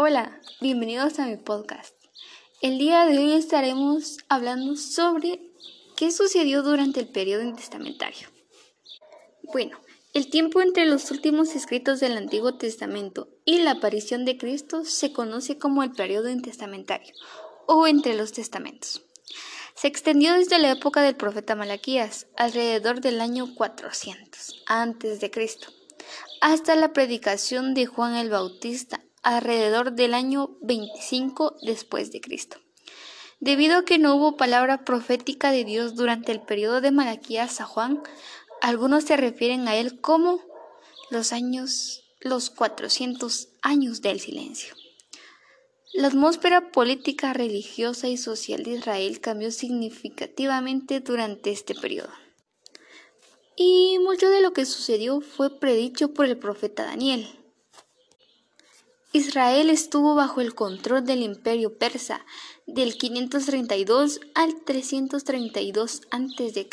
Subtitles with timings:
[0.00, 1.92] Hola, bienvenidos a mi podcast.
[2.62, 5.40] El día de hoy estaremos hablando sobre
[5.96, 8.28] qué sucedió durante el periodo intestamentario.
[9.42, 9.76] Bueno,
[10.14, 15.12] el tiempo entre los últimos escritos del Antiguo Testamento y la aparición de Cristo se
[15.12, 17.12] conoce como el periodo intestamentario
[17.66, 19.02] o entre los testamentos.
[19.74, 25.72] Se extendió desde la época del profeta Malaquías, alrededor del año 400 antes de Cristo,
[26.40, 32.58] hasta la predicación de Juan el Bautista, alrededor del año 25 después de Cristo.
[33.40, 37.64] Debido a que no hubo palabra profética de Dios durante el periodo de Malaquías a
[37.64, 38.02] Juan,
[38.60, 40.40] algunos se refieren a él como
[41.10, 44.74] los años los 400 años del silencio.
[45.94, 52.12] La atmósfera política, religiosa y social de Israel cambió significativamente durante este periodo.
[53.56, 57.26] Y mucho de lo que sucedió fue predicho por el profeta Daniel.
[59.12, 62.26] Israel estuvo bajo el control del imperio persa
[62.66, 66.68] del 532 al 332 a.C.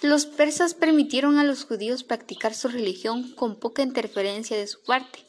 [0.00, 5.26] Los persas permitieron a los judíos practicar su religión con poca interferencia de su parte,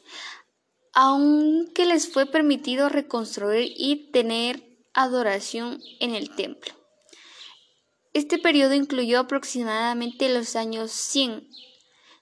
[0.94, 4.62] aunque les fue permitido reconstruir y tener
[4.94, 6.72] adoración en el templo.
[8.14, 11.46] Este periodo incluyó aproximadamente los años 100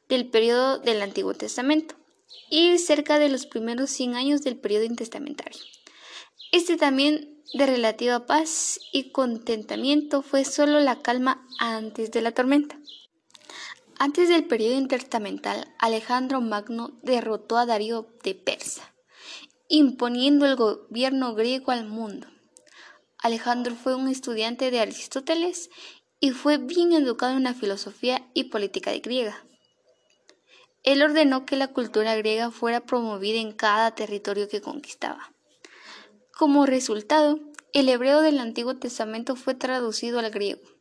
[0.08, 1.94] del periodo del Antiguo Testamento
[2.50, 5.60] y cerca de los primeros 100 años del periodo intestamentario.
[6.52, 12.78] Este también de relativa paz y contentamiento fue solo la calma antes de la tormenta.
[13.98, 18.92] Antes del periodo intertestamental, Alejandro Magno derrotó a Darío de Persa,
[19.68, 22.26] imponiendo el gobierno griego al mundo.
[23.18, 25.70] Alejandro fue un estudiante de Aristóteles
[26.20, 29.46] y fue bien educado en la filosofía y política griega.
[30.84, 35.32] Él ordenó que la cultura griega fuera promovida en cada territorio que conquistaba.
[36.38, 37.40] Como resultado,
[37.72, 40.74] el hebreo del Antiguo Testamento fue traducido al griego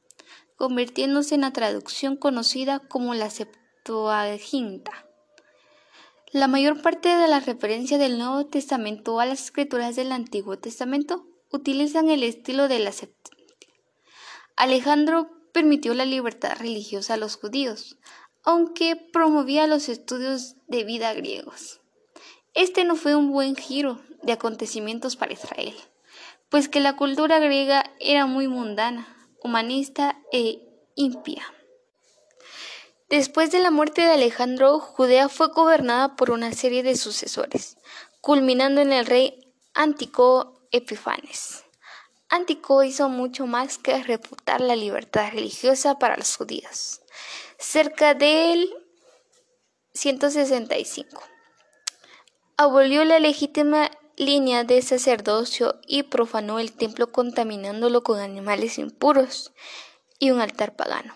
[0.55, 5.07] convirtiéndose en la traducción conocida como la Septuaginta.
[6.31, 11.25] La mayor parte de las referencias del Nuevo Testamento a las escrituras del Antiguo Testamento
[11.51, 13.67] utilizan el estilo de la Septuaginta.
[14.55, 17.97] Alejandro permitió la libertad religiosa a los judíos,
[18.43, 21.81] aunque promovía los estudios de vida griegos.
[22.53, 25.73] Este no fue un buen giro de acontecimientos para Israel,
[26.49, 29.07] pues que la cultura griega era muy mundana,
[29.41, 30.61] humanista e
[30.95, 31.43] impía.
[33.09, 37.77] Después de la muerte de Alejandro, Judea fue gobernada por una serie de sucesores,
[38.21, 41.62] culminando en el rey Antico Epifanes.
[42.33, 47.01] Antico hizo mucho más que reputar la libertad religiosa para los judíos.
[47.59, 48.73] Cerca del
[49.93, 51.21] 165.
[52.57, 59.53] Abolió la legítima línea de sacerdocio y profanó el templo contaminándolo con animales impuros
[60.17, 61.15] y un altar pagano.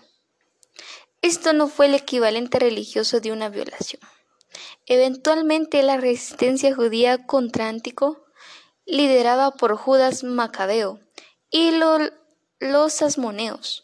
[1.24, 4.04] Esto no fue el equivalente religioso de una violación.
[4.86, 8.24] Eventualmente la resistencia judía contra Antico,
[8.86, 11.00] liderada por Judas Macabeo
[11.58, 11.72] y
[12.60, 13.84] los asmoneos,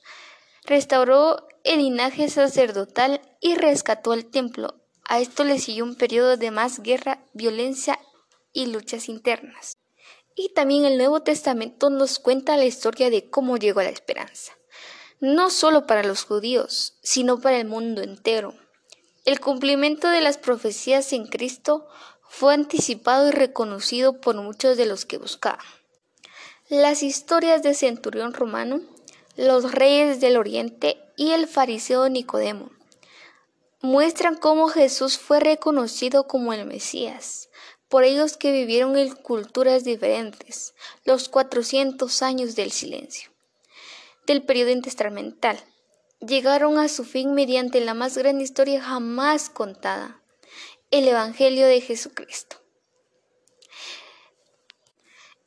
[0.64, 4.76] restauró el linaje sacerdotal y rescató el templo.
[5.10, 7.98] A esto le siguió un periodo de más guerra, violencia
[8.52, 9.80] y luchas internas.
[10.36, 14.54] Y también el Nuevo Testamento nos cuenta la historia de cómo llegó la esperanza,
[15.20, 18.54] no solo para los judíos, sino para el mundo entero.
[19.26, 21.88] El cumplimiento de las profecías en Cristo
[22.22, 25.66] fue anticipado y reconocido por muchos de los que buscaban.
[26.70, 28.80] Las historias de Centurión Romano,
[29.36, 32.72] los reyes del Oriente y el fariseo Nicodemo.
[33.82, 37.50] Muestran cómo Jesús fue reconocido como el Mesías,
[37.90, 43.30] por ellos que vivieron en culturas diferentes, los 400 años del silencio,
[44.26, 45.60] del periodo intestamental,
[46.22, 50.22] llegaron a su fin mediante la más grande historia jamás contada,
[50.92, 52.63] el Evangelio de Jesucristo.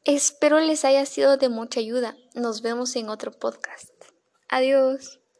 [0.07, 2.17] Espero les haya sido de mucha ayuda.
[2.37, 3.91] Nos vemos en otro podcast.
[4.49, 5.19] Adiós.